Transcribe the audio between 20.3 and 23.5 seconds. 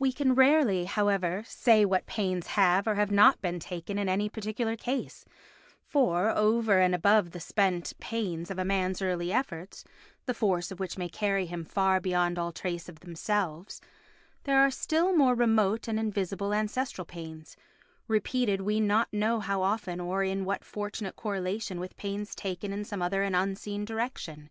what fortunate correlation with pains taken in some other and